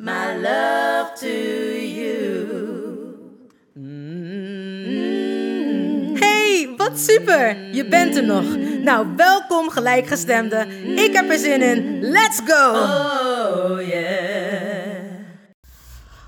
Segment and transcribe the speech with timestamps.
[0.00, 2.18] my love to you.
[6.18, 7.74] Hey, wat super!
[7.74, 8.56] Je bent er nog.
[8.82, 10.66] Nou, welkom gelijkgestemde.
[10.96, 12.00] Ik heb er zin in.
[12.00, 12.70] Let's go!
[12.70, 15.04] Oh yeah.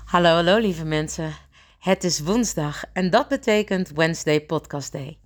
[0.05, 1.33] Hallo, hallo lieve mensen.
[1.79, 5.22] Het is woensdag en dat betekent Wednesday Podcast Day.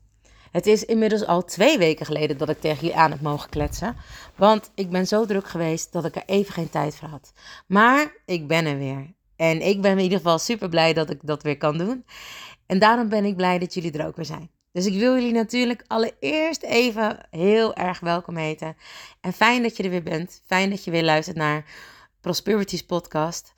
[0.52, 3.96] Het is inmiddels al twee weken geleden dat ik tegen jullie aan heb mogen kletsen.
[4.36, 7.34] Want ik ben zo druk geweest dat ik er even geen tijd voor had.
[7.68, 9.14] Maar ik ben er weer.
[9.36, 12.06] En ik ben in ieder geval super blij dat ik dat weer kan doen.
[12.66, 14.50] En daarom ben ik blij dat jullie er ook weer zijn.
[14.72, 18.78] Dus ik wil jullie natuurlijk allereerst even heel erg welkom heten.
[19.22, 20.42] En fijn dat je er weer bent.
[20.46, 21.66] Fijn dat je weer luistert naar
[22.22, 23.54] Prosperities podcast.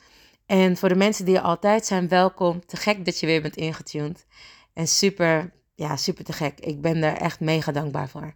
[0.46, 2.66] En voor de mensen die er altijd zijn, welkom.
[2.66, 4.26] Te gek dat je weer bent ingetuned.
[4.74, 6.60] En super, ja, super te gek.
[6.60, 8.34] Ik ben daar echt mega dankbaar voor.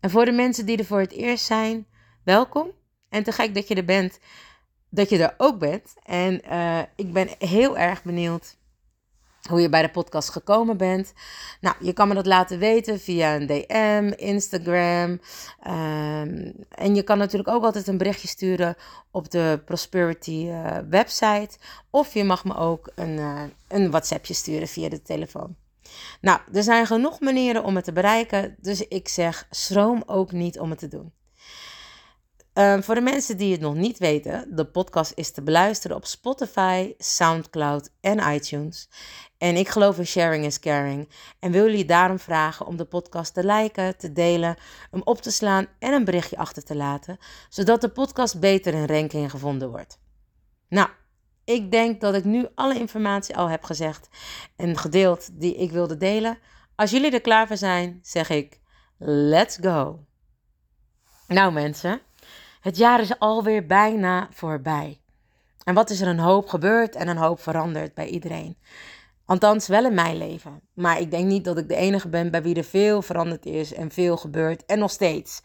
[0.00, 1.86] En voor de mensen die er voor het eerst zijn,
[2.24, 2.70] welkom.
[3.08, 4.18] En te gek dat je er bent,
[4.88, 5.94] dat je er ook bent.
[6.02, 8.56] En eh, ik ben heel erg benieuwd
[9.48, 11.12] hoe je bij de podcast gekomen bent.
[11.60, 15.20] Nou, je kan me dat laten weten via een DM, Instagram.
[15.60, 18.76] ehm, en je kan natuurlijk ook altijd een berichtje sturen
[19.10, 21.58] op de Prosperity eh, website.
[21.90, 25.56] Of je mag me ook een, eh, een WhatsAppje sturen via de telefoon.
[26.20, 28.56] Nou, er zijn genoeg manieren om het te bereiken.
[28.60, 31.12] Dus ik zeg, schroom ook niet om het te doen.
[32.58, 36.06] Ehm, voor de mensen die het nog niet weten, de podcast is te beluisteren op
[36.06, 38.88] Spotify, SoundCloud en iTunes.
[39.36, 41.08] En ik geloof in sharing is caring.
[41.38, 44.56] En wil jullie daarom vragen om de podcast te liken, te delen,
[44.90, 47.18] hem op te slaan en een berichtje achter te laten,
[47.48, 49.98] zodat de podcast beter in ranking gevonden wordt.
[50.68, 50.88] Nou,
[51.48, 54.08] ik denk dat ik nu alle informatie al heb gezegd
[54.56, 56.38] en gedeeld die ik wilde delen.
[56.74, 58.60] Als jullie er klaar voor zijn, zeg ik:
[58.98, 60.04] let's go.
[61.26, 62.00] Nou mensen,
[62.60, 65.00] het jaar is alweer bijna voorbij.
[65.64, 68.56] En wat is er een hoop gebeurd en een hoop veranderd bij iedereen.
[69.24, 70.60] Althans, wel in mijn leven.
[70.74, 73.72] Maar ik denk niet dat ik de enige ben bij wie er veel veranderd is
[73.72, 75.42] en veel gebeurt en nog steeds.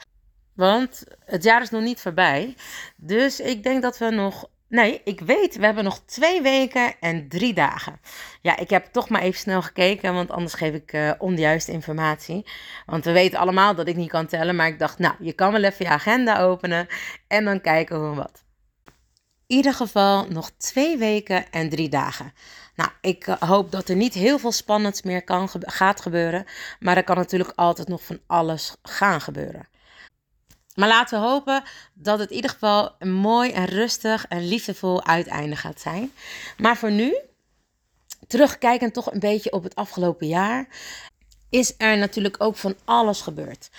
[0.53, 2.56] Want het jaar is nog niet voorbij.
[2.97, 4.52] Dus ik denk dat we nog.
[4.73, 8.00] Nee, ik weet, we hebben nog twee weken en drie dagen.
[8.41, 12.45] Ja, ik heb toch maar even snel gekeken, want anders geef ik eh onjuiste informatie.
[12.85, 15.51] Want we weten allemaal dat ik niet kan tellen, maar ik dacht, nou, je kan
[15.51, 16.88] wel even je agenda openen
[17.28, 18.44] en dan kijken hoe wat.
[19.47, 22.33] In ieder geval nog twee weken en drie dagen.
[22.75, 26.45] Nou, ik eh, hoop dat er niet heel veel spannends meer kan, gaat gebeuren.
[26.79, 29.67] Maar er kan natuurlijk altijd nog van alles gaan gebeuren.
[30.75, 31.63] Maar laten we hopen
[31.94, 36.11] dat het in ieder geval een mooi en rustig en liefdevol uiteinde gaat zijn.
[36.57, 37.17] Maar voor nu,
[38.28, 40.67] terugkijkend toch een beetje op het afgelopen jaar,
[41.50, 43.69] is er natuurlijk ook van alles gebeurd.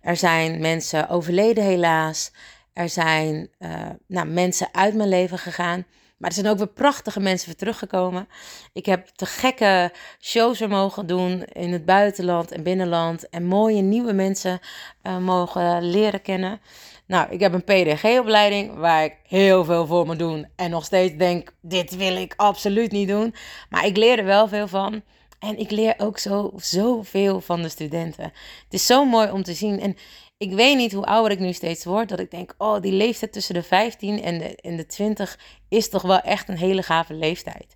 [0.00, 2.30] Er zijn mensen overleden helaas.
[2.72, 5.84] Er zijn eh, nou, mensen uit mijn leven gegaan.
[6.20, 8.28] Maar er zijn ook weer prachtige mensen weer teruggekomen.
[8.72, 13.28] Ik heb te gekke shows weer mogen doen in het buitenland en binnenland.
[13.28, 14.60] En mooie nieuwe mensen
[15.02, 16.60] eh, mogen leren kennen.
[17.06, 20.46] Nou, ik heb een PDG-opleiding waar ik heel veel voor moet doen.
[20.56, 23.34] En nog steeds denk, dit wil ik absoluut niet doen.
[23.68, 25.02] Maar ik leer er wel veel van.
[25.38, 28.24] En ik leer ook zo, zoveel van de studenten.
[28.24, 29.80] Het is zo mooi om te zien.
[29.80, 29.96] En
[30.40, 33.32] ik weet niet hoe ouder ik nu steeds word, dat ik denk, oh, die leeftijd
[33.32, 35.38] tussen de 15 en de, en de 20
[35.68, 37.74] is toch wel echt een hele gave leeftijd.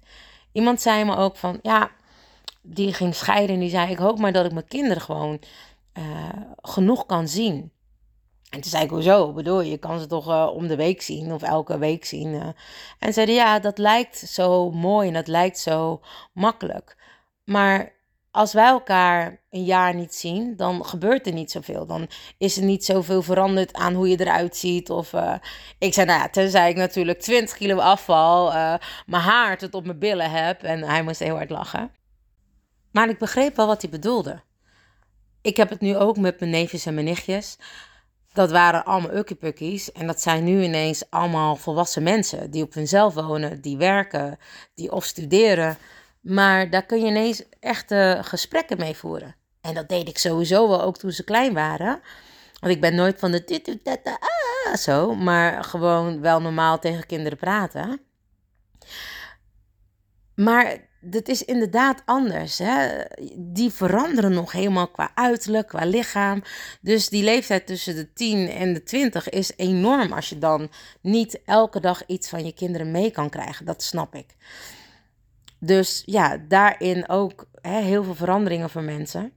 [0.53, 1.91] Iemand zei me ook van, ja,
[2.63, 5.41] die ging scheiden en die zei, ik hoop maar dat ik mijn kinderen gewoon
[5.93, 6.29] eh,
[6.63, 7.73] genoeg kan zien.
[8.51, 9.33] En toen zei ik, hoezo?
[9.33, 12.35] Bedoel, je kan ze toch eh, om de week zien of elke week zien.
[12.35, 12.49] eh.
[12.99, 16.01] En zeiden, ja, dat lijkt zo mooi en dat lijkt zo
[16.33, 16.97] makkelijk.
[17.45, 17.93] Maar
[18.35, 21.87] als wij elkaar een jaar niet zien, dan gebeurt er niet zoveel.
[21.87, 22.09] Dan
[22.39, 24.91] is er niet zoveel veranderd aan hoe je eruit ziet.
[24.91, 25.35] Of eh,
[25.79, 28.75] ik zei, nou ja, tenzij ik natuurlijk 20 kilo afval, eh,
[29.07, 30.63] mijn haar tot op mijn billen heb.
[30.63, 31.91] En hij moest heel hard lachen.
[32.93, 34.43] Maar ik begreep wel wat hij bedoelde.
[35.43, 37.59] Ik heb het nu ook met mijn neefjes en mijn nichtjes.
[38.33, 39.93] Dat waren allemaal ukkipukkies.
[39.93, 42.51] En dat zijn nu ineens allemaal volwassen mensen.
[42.51, 44.39] Die op hunzelf wonen, die werken,
[44.75, 45.77] die of studeren.
[46.25, 49.37] Maar daar kun je ineens echte gesprekken mee voeren.
[49.61, 52.01] En dat deed ik sowieso wel ook toen ze klein waren.
[52.61, 55.15] Want ik ben nooit van de dit, dit, ah, zo.
[55.15, 58.01] Maar gewoon wel normaal tegen kinderen praten.
[60.35, 60.79] Maar
[61.11, 62.59] het is inderdaad anders.
[62.59, 63.03] Hè?
[63.37, 66.43] Die veranderen nog helemaal qua uiterlijk, qua lichaam.
[66.81, 71.41] Dus die leeftijd tussen de 10 en de 20 is enorm als je dan niet
[71.45, 73.67] elke dag iets van je kinderen mee kan krijgen.
[73.67, 74.27] Dat snap ik.
[75.65, 79.33] Dus ja, daarin ook hè, heel veel veranderingen voor mensen.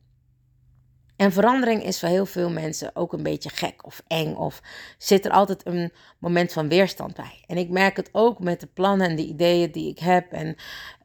[1.16, 4.62] En verandering is voor heel veel mensen ook een beetje gek of eng of
[4.98, 7.44] zit er altijd een moment van weerstand bij.
[7.48, 10.48] En ik merk het ook met de plannen en de ideeën die ik heb en
[10.48, 10.54] uh,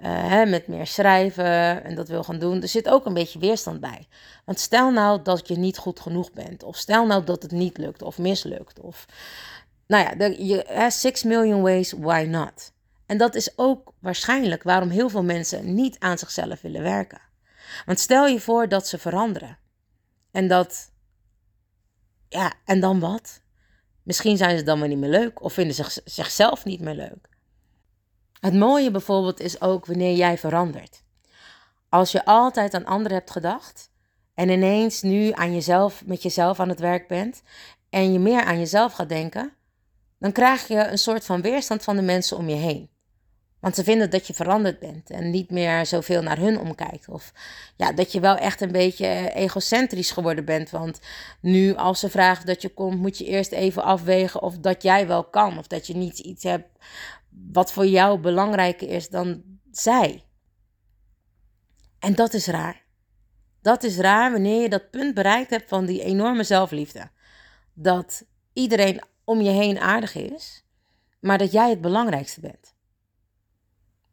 [0.01, 2.63] hè, met meer schrijven en dat wil gaan doen.
[2.63, 4.07] Er zit ook een beetje weerstand bij.
[4.45, 7.79] Want stel nou dat je niet goed genoeg bent of stel nou dat het niet
[7.79, 9.07] lukt of mislukt of
[9.87, 12.72] nou ja, de, je, hè, six million ways, why not?
[13.13, 17.21] En dat is ook waarschijnlijk waarom heel veel mensen niet aan zichzelf willen werken.
[17.87, 19.59] Want stel je voor dat ze veranderen.
[20.31, 20.93] En dat,
[22.29, 23.43] ja, en dan wat?
[24.03, 27.29] Misschien zijn ze dan maar niet meer leuk of vinden ze zichzelf niet meer leuk.
[28.41, 31.03] Het mooie bijvoorbeeld is ook wanneer jij verandert.
[31.89, 33.91] Als je altijd aan anderen hebt gedacht
[34.35, 37.43] en ineens nu aan jezelf, met jezelf aan het werk bent
[37.91, 39.53] en je meer aan jezelf gaat denken,
[40.19, 42.92] dan krijg je een soort van weerstand van de mensen om je heen.
[43.63, 47.09] Want ze vinden dat je veranderd bent en niet meer zoveel naar hun omkijkt.
[47.09, 47.33] Of
[47.77, 50.71] ja, dat je wel echt een beetje egocentrisch geworden bent.
[50.71, 51.01] Want
[51.41, 55.07] nu als ze vragen dat je komt, moet je eerst even afwegen of dat jij
[55.07, 55.59] wel kan.
[55.59, 56.69] Of dat je niet iets hebt
[57.53, 60.25] wat voor jou belangrijker is dan zij.
[61.99, 62.83] En dat is raar.
[63.61, 67.11] Dat is raar wanneer je dat punt bereikt hebt van die enorme zelfliefde.
[67.75, 70.65] Dat iedereen om je heen aardig is,
[71.21, 72.72] maar dat jij het belangrijkste bent.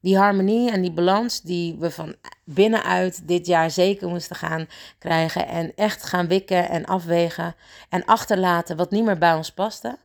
[0.01, 4.67] Die harmonie en die balans die we van binnenuit dit jaar zeker moesten gaan
[4.99, 5.47] krijgen.
[5.47, 7.55] En echt gaan wikken en afwegen
[7.89, 9.99] en achterlaten wat niet meer bij ons paste.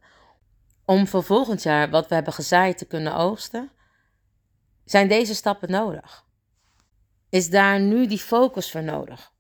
[0.84, 3.70] Om voor volgend jaar wat we hebben gezaaid te kunnen oogsten.
[4.84, 6.24] Zijn deze stappen nodig?
[7.28, 9.32] Is daar nu die focus voor nodig?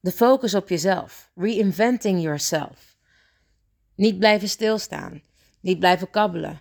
[0.00, 1.30] De focus op jezelf.
[1.34, 2.96] Reinventing yourself.
[3.94, 5.22] Niet blijven stilstaan.
[5.60, 6.60] Niet blijven kabbelen.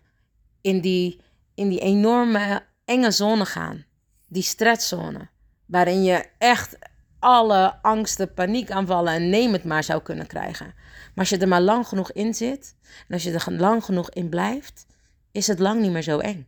[0.62, 1.21] In die,
[1.56, 3.86] in die enorme enge zone gaan.
[4.28, 5.28] Die stresszone.
[5.66, 6.78] Waarin je echt
[7.20, 10.66] alle angsten, paniekaanvallen en neem het maar zou kunnen krijgen.
[10.66, 12.76] Maar als je er maar lang genoeg in zit
[13.08, 14.86] en als je er lang genoeg in blijft,
[15.32, 16.48] is het lang niet meer zo eng.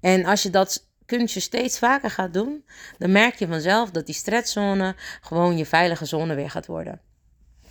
[0.00, 2.64] En als je dat kunstje steeds vaker gaat doen,
[2.98, 7.00] dan merk je vanzelf dat die stresszone gewoon je veilige zone weer gaat worden.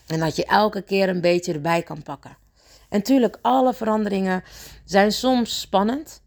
[0.08, 2.38] En dat je elke keer een beetje erbij kan pakken.
[2.90, 4.44] En natuurlijk, alle veranderingen
[4.86, 6.23] zijn soms spannend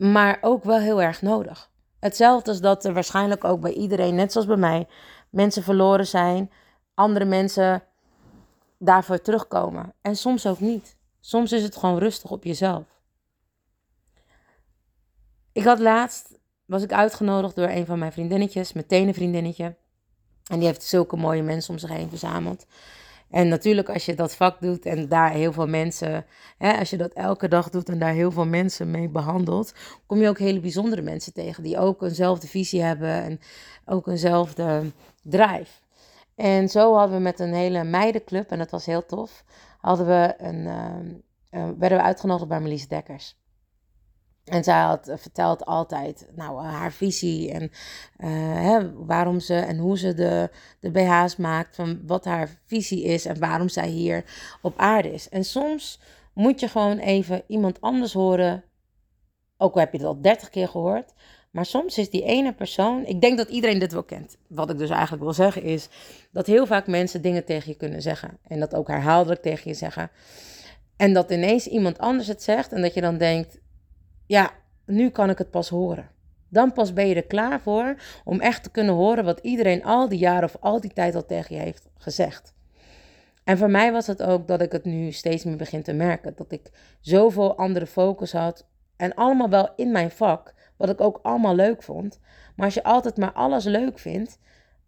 [0.00, 1.70] maar ook wel heel erg nodig.
[1.98, 4.88] Hetzelfde als dat er waarschijnlijk ook bij iedereen, net zoals bij mij,
[5.30, 6.50] mensen verloren zijn,
[6.94, 7.82] andere mensen
[8.78, 9.92] daarvoor terugkomen.
[10.00, 10.96] En soms ook niet.
[11.20, 12.82] Soms is het gewoon rustig op jezelf.
[15.52, 19.76] Ik had laatst, was ik uitgenodigd door een van mijn vriendinnetjes, meteen een vriendinnetje.
[20.50, 22.66] En die heeft zulke mooie mensen om zich heen verzameld.
[23.30, 26.26] En natuurlijk, als je dat vak doet en daar heel veel mensen,
[26.58, 29.74] hè, als je dat elke dag doet en daar heel veel mensen mee behandelt,
[30.06, 33.40] kom je ook hele bijzondere mensen tegen die ook eenzelfde visie hebben en
[33.84, 35.80] ook eenzelfde drive.
[36.34, 39.44] En zo hadden we met een hele meidenclub, en dat was heel tof,
[39.80, 43.39] hadden we een, uh, werden we uitgenodigd bij Melise Dekkers.
[44.50, 49.54] En zij had eh, verteld altijd nou, eh, haar visie en uh, hè, waarom ze
[49.54, 53.88] en hoe ze de, de BH's maakt, van wat haar visie is en waarom zij
[53.88, 54.24] hier
[54.62, 55.28] op aarde is.
[55.28, 56.00] En soms
[56.34, 58.64] moet je gewoon even iemand anders horen,
[59.56, 61.12] ook al heb je het al dertig keer gehoord,
[61.50, 64.36] maar soms is die ene persoon, ik denk dat iedereen dit wel kent.
[64.46, 65.88] Wat ik dus eigenlijk wil zeggen is
[66.32, 69.76] dat heel vaak mensen dingen tegen je kunnen zeggen en dat ook herhaaldelijk tegen je
[69.76, 70.10] zeggen.
[70.96, 73.58] En dat ineens iemand anders het zegt en dat je dan denkt,
[74.30, 74.50] ja,
[74.86, 76.10] nu kan ik het pas horen.
[76.48, 80.08] Dan pas ben je er klaar voor om echt te kunnen horen wat iedereen al
[80.08, 82.54] die jaren of al die tijd al tegen je heeft gezegd.
[83.44, 86.32] En voor mij was het ook dat ik het nu steeds meer begin te merken.
[86.36, 86.70] Dat ik
[87.00, 88.66] zoveel andere focus had.
[88.96, 90.54] En allemaal wel in mijn vak.
[90.76, 92.20] Wat ik ook allemaal leuk vond.
[92.56, 94.38] Maar als je altijd maar alles leuk vindt.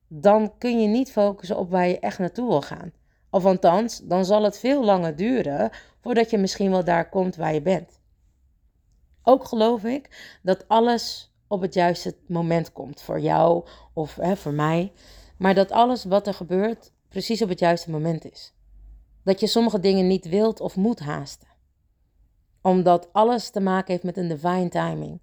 [0.08, 2.92] Dan kun je niet focussen op waar je echt naartoe wil gaan.
[3.30, 5.70] Of althans, dan zal het veel langer duren
[6.00, 8.00] voordat je misschien wel daar komt waar je bent.
[9.23, 14.52] Ook geloof ik dat alles op het juiste moment komt voor jou of hè, voor
[14.52, 14.93] mij.
[15.38, 18.55] Maar dat alles wat er gebeurt precies op het juiste moment is.
[19.25, 21.49] Dat je sommige dingen niet wilt of moet haasten.
[22.61, 25.21] Omdat alles te maken heeft met een divine timing.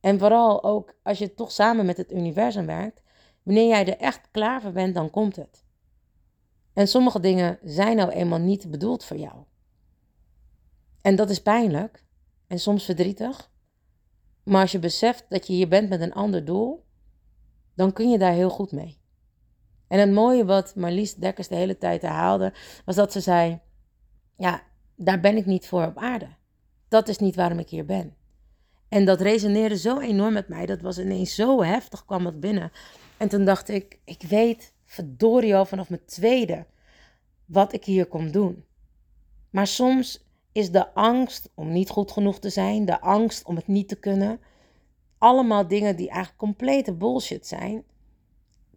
[0.00, 3.02] En vooral ook als je toch samen met het universum werkt,
[3.42, 5.64] wanneer jij er echt klaar voor bent, dan komt het.
[6.72, 9.36] En sommige dingen zijn nou eenmaal niet bedoeld voor jou.
[11.02, 12.04] En dat is pijnlijk
[12.48, 13.50] en soms verdrietig.
[14.42, 16.84] Maar als je beseft dat je hier bent met een ander doel,
[17.74, 18.98] dan kun je daar heel goed mee.
[19.88, 22.52] En het mooie wat Marlies Dekkers de hele tijd herhaalde,
[22.84, 23.60] was dat ze zei:
[24.36, 24.62] Ja,
[24.96, 26.28] daar ben ik niet voor op aarde.
[26.88, 28.16] Dat is niet waarom ik hier ben.
[28.88, 30.66] En dat resoneerde zo enorm met mij.
[30.66, 32.72] Dat was ineens zo heftig, kwam het binnen.
[33.16, 36.66] En toen dacht ik: Ik weet verdorie al vanaf mijn tweede
[37.44, 38.64] wat ik hier kom doen.
[39.50, 43.66] Maar soms is de angst om niet goed genoeg te zijn, de angst om het
[43.66, 44.40] niet te kunnen,
[45.18, 47.84] allemaal dingen die eigenlijk complete bullshit zijn,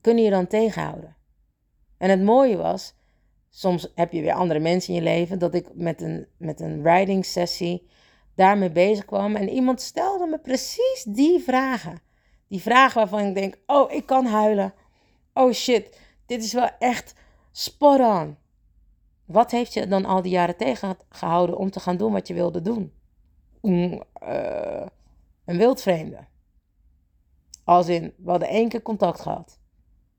[0.02, 1.16] kunnen je dan tegenhouden.
[1.98, 2.94] En het mooie was,
[3.50, 6.82] soms heb je weer andere mensen in je leven, dat ik met een, met een
[6.82, 7.88] writing sessie
[8.36, 12.02] daarmee bezig kwam en iemand stelde me precies die vragen.
[12.48, 14.74] Die vragen waarvan ik denk, oh, ik kan huilen.
[15.34, 17.14] Oh shit, dit is wel echt
[17.52, 18.38] spot on.
[19.32, 22.62] Wat heeft je dan al die jaren tegengehouden om te gaan doen wat je wilde
[22.62, 22.94] doen?
[23.62, 24.86] Mm, uh,
[25.46, 26.18] een wildvreemde.
[27.64, 29.60] Als in, we hadden één keer contact gehad.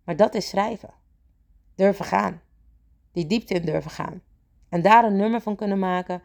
[0.04, 0.90] Maar dat is schrijven.
[1.74, 2.40] Durven gaan.
[3.12, 4.22] Die diepte in durven gaan.
[4.68, 6.22] En daar een nummer van kunnen maken.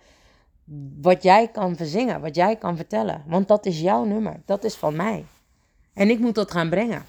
[1.01, 3.24] Wat jij kan verzingen, wat jij kan vertellen.
[3.27, 4.41] Want dat is jouw nummer.
[4.46, 5.25] Dat is van mij.
[5.94, 7.06] En ik moet dat gaan brengen.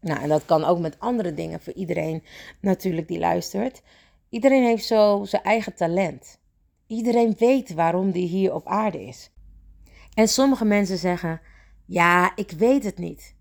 [0.00, 2.22] Nou, en dat kan ook met andere dingen voor iedereen
[2.60, 3.82] natuurlijk die luistert.
[4.34, 6.40] Iedereen heeft zo zijn eigen talent.
[6.86, 9.30] Iedereen weet waarom die hier op aarde is.
[10.14, 11.40] En sommige mensen zeggen:
[11.84, 13.34] Ja, ik weet het niet.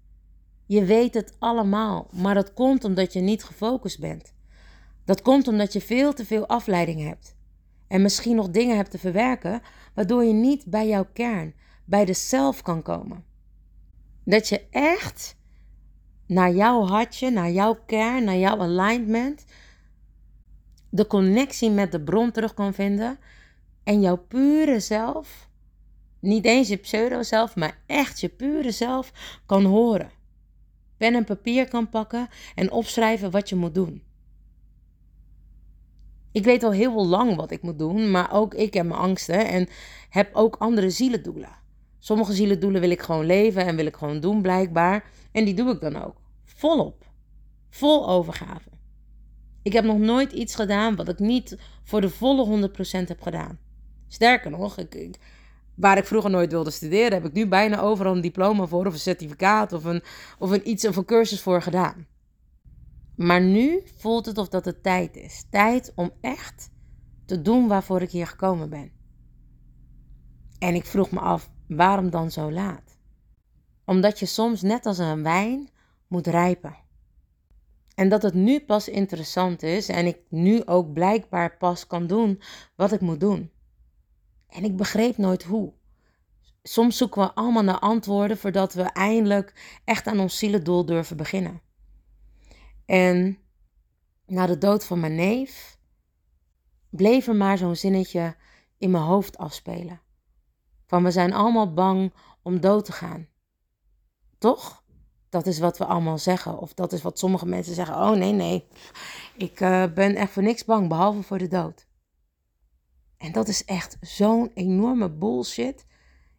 [0.65, 4.33] Je weet het allemaal, maar dat komt omdat je niet gefocust bent.
[5.05, 7.35] Dat komt omdat je veel te veel afleiding hebt.
[7.87, 9.61] En misschien nog dingen hebt te verwerken,
[9.93, 11.53] waardoor je niet bij jouw kern,
[11.85, 13.25] bij de zelf kan komen.
[14.25, 15.37] Dat je echt
[16.27, 19.45] naar jouw hartje, naar jouw kern, naar jouw alignment,
[20.93, 23.17] de connectie met de bron terug kan vinden
[23.83, 25.49] en jouw pure zelf,
[26.19, 29.11] niet eens je pseudo-zelf, maar echt je pure zelf
[29.45, 30.11] kan horen.
[30.97, 34.03] Pen en papier kan pakken en opschrijven wat je moet doen.
[36.31, 39.47] Ik weet al heel lang wat ik moet doen, maar ook ik heb mijn angsten
[39.47, 39.67] en
[40.09, 41.55] heb ook andere zielendoelen.
[41.99, 45.09] Sommige zielendoelen wil ik gewoon leven en wil ik gewoon doen, blijkbaar.
[45.31, 46.15] En die doe ik dan ook.
[46.45, 47.05] Volop.
[47.69, 48.72] Vol overgave.
[49.63, 52.69] Ik heb nog nooit iets gedaan wat ik niet voor de volle
[53.03, 53.59] 100% heb gedaan.
[54.07, 55.19] Sterker nog, ik,
[55.75, 58.93] waar ik vroeger nooit wilde studeren, heb ik nu bijna overal een diploma voor, of
[58.93, 60.03] een certificaat, of een,
[60.39, 62.07] of een iets of een cursus voor gedaan.
[63.15, 65.45] Maar nu voelt het of dat het tijd is.
[65.49, 66.69] Tijd om echt
[67.25, 68.91] te doen waarvoor ik hier gekomen ben.
[70.59, 72.97] En ik vroeg me af, waarom dan zo laat?
[73.85, 75.69] Omdat je soms net als een wijn
[76.07, 76.75] moet rijpen.
[77.95, 82.41] En dat het nu pas interessant is en ik nu ook blijkbaar pas kan doen
[82.75, 83.51] wat ik moet doen.
[84.47, 85.73] En ik begreep nooit hoe.
[86.63, 91.61] Soms zoeken we allemaal naar antwoorden voordat we eindelijk echt aan ons zielendoel durven beginnen.
[92.85, 93.37] En
[94.25, 95.77] na de dood van mijn neef
[96.89, 98.35] bleef er maar zo'n zinnetje
[98.77, 100.01] in mijn hoofd afspelen.
[100.85, 103.27] Van we zijn allemaal bang om dood te gaan.
[104.37, 104.82] Toch?
[105.33, 106.59] Dat is wat we allemaal zeggen.
[106.59, 107.95] Of dat is wat sommige mensen zeggen.
[107.95, 108.67] Oh nee, nee.
[109.37, 111.87] Ik uh, ben echt voor niks bang, behalve voor de dood.
[113.17, 115.85] En dat is echt zo'n enorme bullshit.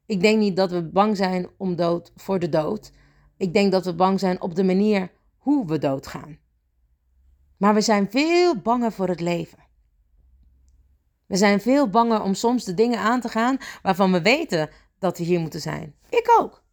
[0.07, 2.93] Ik denk niet dat we bang zijn om dood voor de dood.
[3.37, 6.39] Ik denk dat we bang zijn op de manier hoe we doodgaan.
[7.57, 9.59] Maar we zijn veel banger voor het leven.
[11.27, 15.19] We zijn veel banger om soms de dingen aan te gaan waarvan we weten dat
[15.19, 15.95] we hier moeten zijn.
[16.09, 16.64] Ik ook.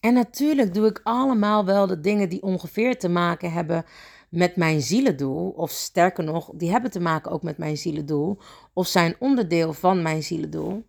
[0.00, 3.84] En natuurlijk doe ik allemaal wel de dingen die ongeveer te maken hebben
[4.28, 5.50] met mijn zielendoel.
[5.50, 8.38] Of sterker nog, die hebben te maken ook met mijn zielendoel.
[8.72, 10.86] Of zijn onderdeel van mijn zielendoel.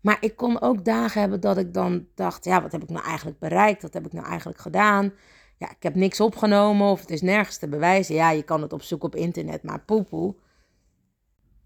[0.00, 3.04] Maar ik kon ook dagen hebben dat ik dan dacht: ja, wat heb ik nou
[3.04, 3.82] eigenlijk bereikt?
[3.82, 5.12] Wat heb ik nou eigenlijk gedaan?
[5.58, 8.14] Ja, ik heb niks opgenomen of het is nergens te bewijzen.
[8.14, 10.34] Ja, je kan het opzoeken op internet, maar poepoe.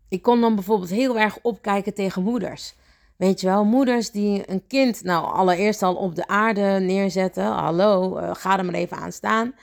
[0.09, 2.76] Ik kon dan bijvoorbeeld heel erg opkijken tegen moeders.
[3.19, 7.45] Weet je wel, moeders die een kind nou allereerst al op de aarde neerzetten.
[7.45, 9.55] Hallo, uh, ga er maar even aan staan.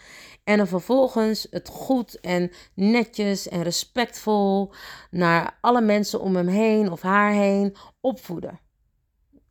[0.43, 4.73] En dan vervolgens het goed en netjes en respectvol
[5.11, 8.59] naar alle mensen om hem heen of haar heen opvoeden.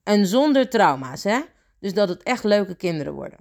[0.02, 1.40] En zonder trauma's, hè?
[1.80, 3.38] Dus dat het echt leuke kinderen worden.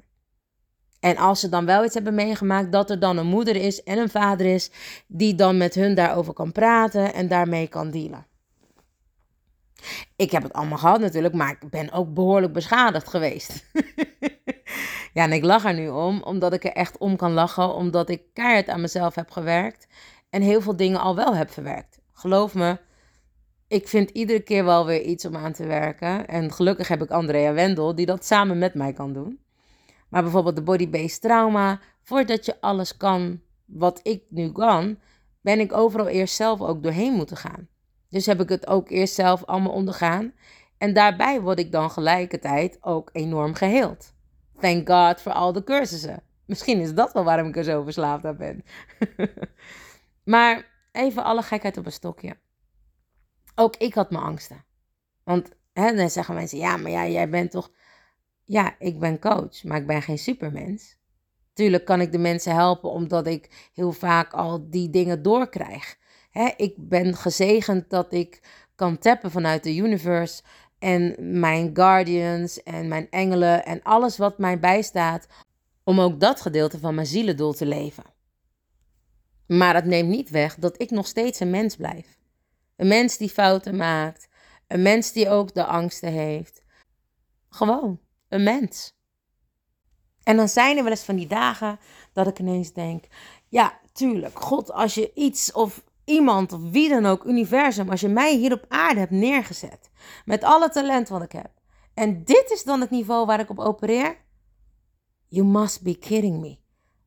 [1.00, 3.98] En als ze dan wel iets hebben meegemaakt, dat er dan een moeder is en
[3.98, 4.72] een vader is
[5.08, 8.32] die dan met hun daarover kan praten en daarmee kan dealen.
[10.16, 13.66] Ik heb het allemaal gehad natuurlijk, maar ik ben ook behoorlijk beschadigd geweest.
[15.14, 18.10] ja, en ik lach er nu om, omdat ik er echt om kan lachen, omdat
[18.10, 19.88] ik keihard aan mezelf heb gewerkt
[20.30, 22.00] en heel veel dingen al wel heb verwerkt.
[22.14, 22.78] Geloof me,
[23.68, 26.28] ik vind iedere keer wel weer iets om aan te werken.
[26.28, 29.40] En gelukkig heb ik Andrea Wendel, die dat samen met mij kan doen.
[30.10, 34.98] Maar bijvoorbeeld de body-based trauma, voordat je alles kan wat ik nu kan,
[35.42, 37.68] ben ik overal eerst zelf ook doorheen moeten gaan.
[38.14, 40.34] Dus heb ik het ook eerst zelf allemaal ondergaan.
[40.78, 44.14] En daarbij word ik dan gelijkertijd ook enorm geheeld.
[44.60, 46.24] Thank God voor al de cursussen.
[46.46, 48.64] Misschien is dat wel waarom ik er zo verslaafd aan ben.
[50.34, 52.38] maar even alle gekheid op een stokje.
[53.56, 54.66] Ook ik had mijn angsten.
[55.24, 57.72] Want hè, dan zeggen mensen, ja, maar jij bent toch...
[58.44, 60.98] Ja, ik ben coach, maar ik ben geen supermens.
[61.54, 66.02] Tuurlijk kan ik de mensen helpen omdat ik heel vaak al die dingen doorkrijg.
[66.34, 68.42] Hè, ik ben gezegend dat ik
[68.76, 70.44] kan tappen vanuit de universe
[70.80, 75.28] en mijn guardians en mijn engelen en alles wat mij bijstaat
[75.84, 78.04] om ook dat gedeelte van mijn zielendoel te leven.
[79.46, 82.18] Maar het neemt niet weg dat ik nog steeds een mens blijf.
[82.76, 84.28] Een mens die fouten maakt,
[84.68, 86.64] een mens die ook de angsten heeft.
[87.50, 88.96] Gewoon een mens.
[90.24, 91.80] En dan zijn er wel eens van die dagen
[92.14, 93.06] dat ik ineens denk:
[93.48, 98.08] ja, tuurlijk, God, als je iets of iemand of wie dan ook, universum, als je
[98.08, 99.92] mij hier op aarde hebt neergezet,
[100.26, 101.52] met alle talent wat ik heb,
[101.94, 104.18] en dit is dan het niveau waar ik op opereer,
[105.28, 106.58] you must be kidding me.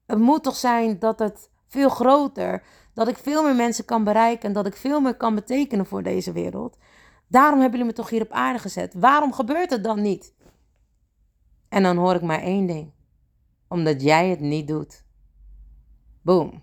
[0.06, 2.62] Het moet toch zijn dat het veel groter,
[2.94, 6.02] dat ik veel meer mensen kan bereiken en dat ik veel meer kan betekenen voor
[6.02, 6.78] deze wereld.
[7.28, 8.94] Daarom hebben jullie me toch hier op aarde gezet.
[8.94, 10.34] Waarom gebeurt het dan niet?
[11.68, 12.92] En dan hoor ik maar één ding.
[13.68, 15.04] Omdat jij het niet doet.
[16.22, 16.62] Boom.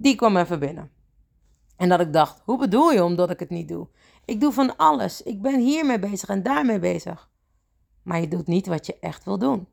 [0.00, 0.90] Die kwam even binnen.
[1.76, 3.88] En dat ik dacht, hoe bedoel je omdat ik het niet doe?
[4.24, 5.22] Ik doe van alles.
[5.22, 7.30] Ik ben hiermee bezig en daarmee bezig.
[8.02, 9.68] Maar je doet niet wat je echt wil doen.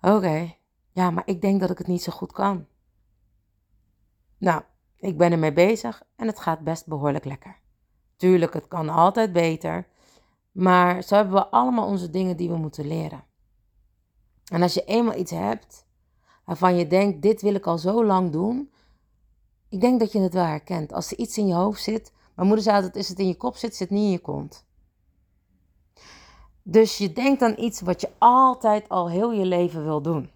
[0.00, 0.54] Oké,
[0.92, 2.66] ja, maar ik denk dat ik het niet zo goed kan.
[4.38, 4.62] Nou,
[4.96, 7.58] ik ben ermee bezig en het gaat best behoorlijk lekker.
[8.16, 9.88] Tuurlijk, het kan altijd beter.
[10.52, 13.24] Maar zo hebben we allemaal onze dingen die we moeten leren.
[14.44, 15.88] En als je eenmaal iets hebt
[16.50, 18.70] waarvan je denkt, dit wil ik al zo lang doen.
[19.68, 20.92] Ik denk dat je het wel herkent.
[20.92, 23.36] Als er iets in je hoofd zit, mijn moeder zei altijd, is het in je
[23.36, 24.64] kop zit, zit niet in je kont.
[26.62, 30.30] Dus je denkt aan iets wat je altijd al heel je leven wil doen.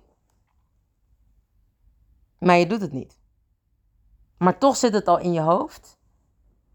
[2.39, 3.19] Maar je doet het niet.
[4.39, 5.99] Maar toch zit het al in je hoofd.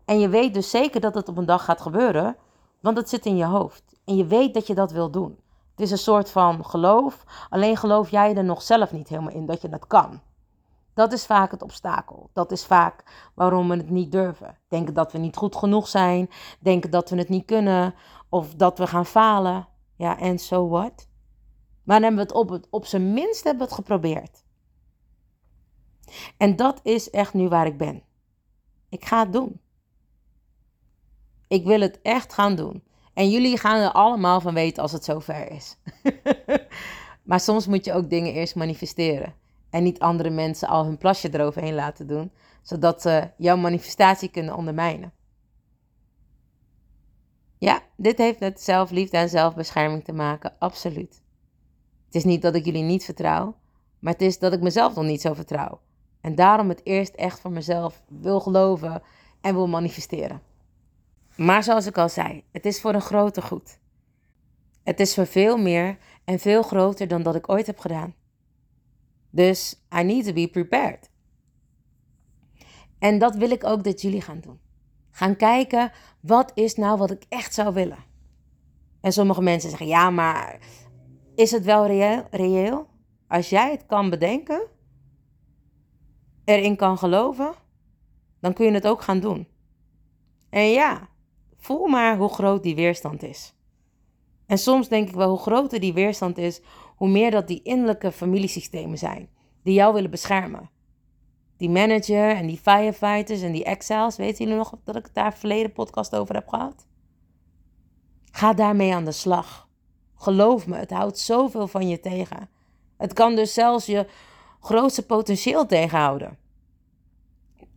[0.06, 2.36] En je weet dus zeker dat het op een dag gaat gebeuren,
[2.80, 3.84] want het zit in je hoofd.
[4.06, 5.39] En je weet dat je dat wil doen.
[5.79, 9.45] Het is een soort van geloof, alleen geloof jij er nog zelf niet helemaal in
[9.45, 10.21] dat je dat kan.
[10.93, 12.29] Dat is vaak het obstakel.
[12.33, 14.57] Dat is vaak waarom we het niet durven.
[14.67, 17.95] Denken dat we niet goed genoeg zijn, denken dat we het niet kunnen
[18.29, 19.67] of dat we gaan falen.
[19.95, 21.07] Ja, en so what?
[21.83, 24.43] Maar dan hebben we het op, het, op zijn minst hebben we het geprobeerd.
[26.37, 28.03] En dat is echt nu waar ik ben.
[28.89, 29.61] Ik ga het doen.
[31.47, 32.83] Ik wil het echt gaan doen.
[33.19, 35.77] En jullie gaan er allemaal van weten als het zover is.
[37.29, 39.34] maar soms moet je ook dingen eerst manifesteren.
[39.69, 44.55] En niet andere mensen al hun plasje eroverheen laten doen, zodat ze jouw manifestatie kunnen
[44.55, 45.13] ondermijnen.
[47.58, 51.21] Ja, dit heeft met zelfliefde en zelfbescherming te maken, absoluut.
[52.05, 53.55] Het is niet dat ik jullie niet vertrouw,
[53.99, 55.79] maar het is dat ik mezelf nog niet zo vertrouw.
[56.21, 59.01] En daarom het eerst echt voor mezelf wil geloven
[59.41, 60.48] en wil manifesteren.
[61.39, 63.80] Maar zoals ik al zei, het is voor een groter goed.
[64.84, 68.15] Het is voor veel meer en veel groter dan dat ik ooit heb gedaan.
[69.30, 71.10] Dus I need to be prepared.
[72.97, 74.60] En dat wil ik ook dat jullie gaan doen.
[75.12, 78.04] Gaan kijken, wat is nou wat ik echt zou willen?
[79.02, 80.60] En sommige mensen zeggen, ja, maar
[81.36, 82.28] is het wel reëel?
[82.32, 82.88] reëel?
[83.28, 84.67] Als jij het kan bedenken,
[86.45, 87.54] erin kan geloven,
[88.39, 89.47] dan kun je het ook gaan doen.
[90.49, 91.09] En ja,
[91.60, 93.54] voel maar hoe groot die weerstand is.
[94.45, 96.62] En soms denk ik wel, hoe groter die weerstand is,
[96.95, 99.30] hoe meer dat die innerlijke familiesystemen zijn,
[99.63, 100.69] die jou willen beschermen.
[101.58, 105.34] Die manager en die firefighters en die exiles, weten jullie nog dat ik het daar
[105.34, 106.88] verleden podcast over heb gehad?
[108.32, 109.67] Ga daarmee aan de slag.
[110.15, 112.50] Geloof me, het houdt zoveel van je tegen.
[112.98, 114.08] Het kan dus zelfs je
[114.60, 116.38] grootste potentieel tegenhouden.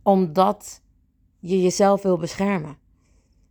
[0.03, 0.81] Omdat
[1.39, 2.77] je jezelf wil beschermen.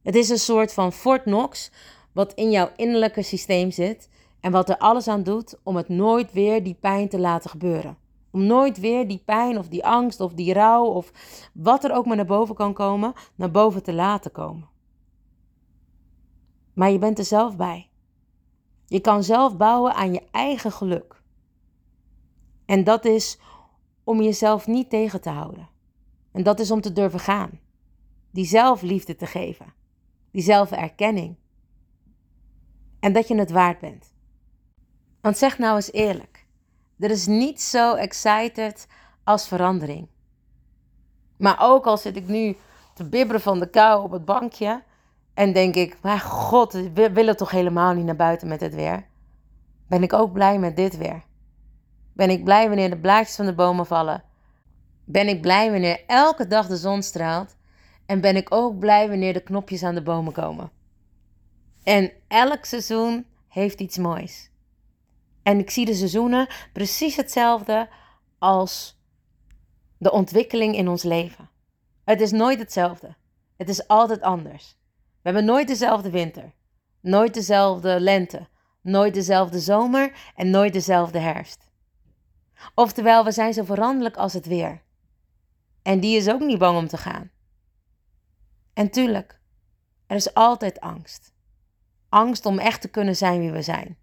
[0.02, 1.70] Het is een soort van Fort Knox
[2.12, 4.08] wat in jouw innerlijke systeem zit
[4.40, 7.96] en wat er alles aan doet om het nooit weer die pijn te laten gebeuren.
[8.30, 11.12] Om nooit weer die pijn of die angst of die rouw of
[11.54, 14.68] wat er ook maar naar boven kan komen, naar boven te laten komen.
[16.72, 17.90] Maar je bent er zelf bij.
[18.86, 21.22] Je kan zelf bouwen aan je eigen geluk.
[22.66, 23.38] En dat is
[24.04, 25.68] om jezelf niet tegen te houden.
[26.32, 27.60] En dat is om te durven gaan.
[28.30, 29.80] Die zelfliefde te geven.
[30.32, 31.36] Die zelferkenning.
[33.00, 34.12] En dat je het waard bent.
[35.20, 36.46] Want zeg nou eens eerlijk.
[36.98, 38.86] Er is niet zo excited
[39.24, 40.08] als verandering.
[41.36, 42.56] Maar ook al zit ik nu
[42.94, 44.82] te bibberen van de kou op het bankje.
[45.34, 49.06] En denk ik, maar god, we willen toch helemaal niet naar buiten met het weer.
[49.88, 51.22] Ben ik ook blij met dit weer.
[52.12, 54.22] Ben ik blij wanneer de blaadjes van de bomen vallen.
[55.04, 57.56] Ben ik blij wanneer elke dag de zon straalt.
[58.12, 60.70] En ben ik ook blij wanneer de knopjes aan de bomen komen.
[61.82, 64.50] En elk seizoen heeft iets moois.
[65.42, 67.88] En ik zie de seizoenen precies hetzelfde
[68.38, 69.00] als
[69.98, 71.50] de ontwikkeling in ons leven.
[72.04, 73.16] Het is nooit hetzelfde.
[73.56, 74.76] Het is altijd anders.
[74.90, 76.52] We hebben nooit dezelfde winter,
[77.00, 78.48] nooit dezelfde lente,
[78.82, 81.70] nooit dezelfde zomer en nooit dezelfde herfst.
[82.74, 84.82] Oftewel, we zijn zo veranderlijk als het weer.
[85.82, 87.30] En die is ook niet bang om te gaan.
[88.74, 89.40] En tuurlijk,
[90.06, 91.32] er is altijd angst.
[92.08, 93.98] Angst om echt te kunnen zijn wie we zijn.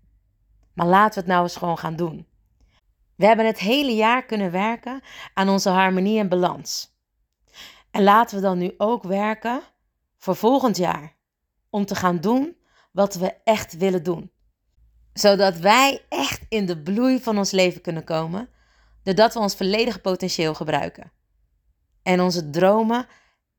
[0.73, 2.27] Maar laten we het nou eens gewoon gaan doen.
[3.15, 5.01] We hebben het hele jaar kunnen werken
[5.33, 6.97] aan onze harmonie en balans.
[7.91, 9.61] En laten we dan nu ook werken
[10.17, 11.15] voor volgend jaar.
[11.69, 12.57] Om te gaan doen
[12.91, 14.31] wat we echt willen doen.
[15.13, 18.49] Zodat wij echt in de bloei van ons leven kunnen komen.
[19.03, 21.11] Doordat we ons volledige potentieel gebruiken.
[22.03, 23.07] En onze dromen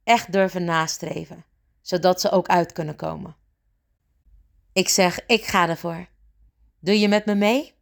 [0.05, 1.45] echt durven nastreven.
[1.81, 3.37] Zodat ze ook uit kunnen komen.
[4.73, 6.07] Ik zeg, ik ga ervoor.
[6.79, 7.79] Doe je met me mee?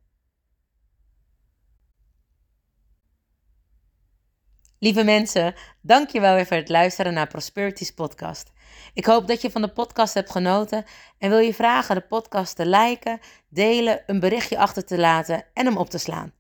[4.78, 8.52] Lieve mensen, dankjewel weer voor het luisteren naar Prosperities podcast.
[8.94, 10.84] Ik hoop dat je van de podcast hebt genoten
[11.18, 15.66] en wil je vragen de podcast te liken, delen, een berichtje achter te laten en
[15.66, 16.32] hem op te slaan.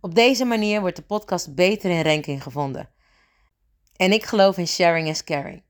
[0.00, 2.88] Op deze manier wordt de podcast beter in ranking gevonden.
[3.96, 5.62] En ik geloof in sharing is caring.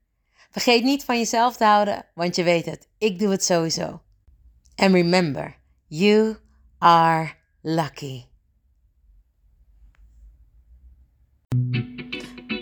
[0.51, 4.01] Vergeet niet van jezelf te houden, want je weet het, ik doe het sowieso.
[4.75, 5.55] And remember,
[5.87, 6.37] you
[6.77, 8.23] are lucky.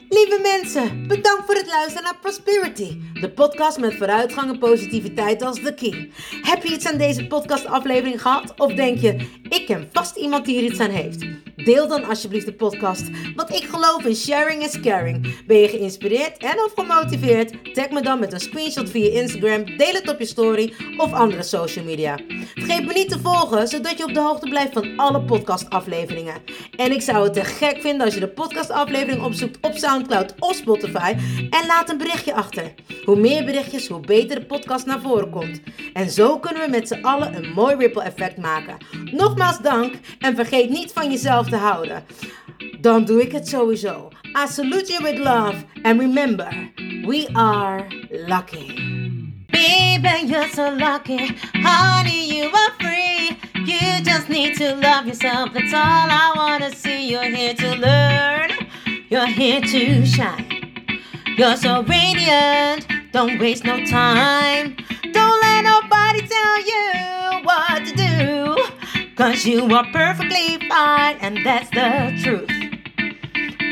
[0.09, 5.61] Lieve mensen, bedankt voor het luisteren naar Prosperity, de podcast met vooruitgang en positiviteit als
[5.61, 6.11] de key.
[6.41, 8.59] Heb je iets aan deze podcastaflevering gehad?
[8.59, 11.25] Of denk je, ik ken vast iemand die hier iets aan heeft?
[11.63, 15.45] Deel dan alsjeblieft de podcast, want ik geloof in sharing is caring.
[15.45, 17.73] Ben je geïnspireerd en of gemotiveerd?
[17.73, 21.43] Tag me dan met een screenshot via Instagram, deel het op je story of andere
[21.43, 22.19] social media.
[22.53, 26.41] Vergeet me niet te volgen, zodat je op de hoogte blijft van alle podcastafleveringen.
[26.75, 30.55] En ik zou het te gek vinden als je de podcastaflevering opzoekt op Soundcloud of
[30.55, 31.15] Spotify
[31.49, 32.73] en laat een berichtje achter.
[33.05, 35.61] Hoe meer berichtjes, hoe beter de podcast naar voren komt.
[35.93, 38.77] En zo kunnen we met z'n allen een mooi ripple effect maken.
[39.11, 42.05] Nogmaals dank en vergeet niet van jezelf te houden.
[42.81, 44.09] Dan doe ik het sowieso.
[44.23, 46.71] I salute you with love and remember,
[47.05, 47.85] we are
[48.27, 48.73] lucky.
[49.51, 51.35] Baby, you're so lucky.
[51.53, 53.37] Honey, you are free.
[53.65, 55.53] You just need to love yourself.
[55.53, 57.11] That's all I wanna see.
[57.11, 58.49] You're here to learn.
[59.09, 60.47] You're here to shine.
[61.37, 62.87] You're so radiant.
[63.11, 64.75] Don't waste no time.
[65.11, 67.02] Don't let nobody tell you.
[69.15, 72.47] Cause you are perfectly fine, and that's the truth.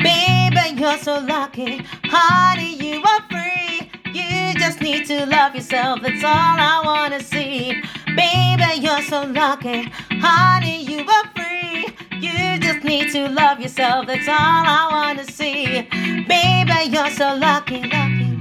[0.02, 1.84] Baby, you're so lucky.
[2.04, 3.90] Honey, you are free.
[4.14, 6.00] You just need to love yourself.
[6.00, 7.82] That's all I wanna see.
[8.14, 9.90] Baby, you're so lucky.
[10.10, 11.88] Honey, you are free.
[12.20, 14.06] You just need to love yourself.
[14.06, 15.82] That's all I wanna see.
[16.28, 18.31] Baby, you're so lucky.